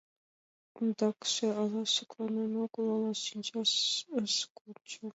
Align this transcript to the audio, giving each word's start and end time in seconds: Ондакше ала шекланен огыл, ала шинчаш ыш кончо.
Ондакше 0.77 1.47
ала 1.61 1.81
шекланен 1.93 2.53
огыл, 2.63 2.85
ала 2.95 3.11
шинчаш 3.25 3.71
ыш 4.23 4.35
кончо. 4.57 5.03